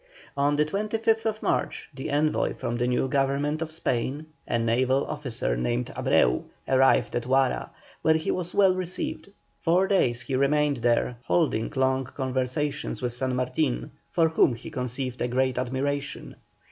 [0.35, 5.55] On the 25th March the envoy from the new Government of Spain, a naval officer
[5.55, 7.69] named Abreu, arrived at Huara,
[8.01, 9.29] where he was well received.
[9.59, 15.21] Four days he remained there, holding long conversations with San Martin, for whom he conceived
[15.21, 16.35] a great admiration.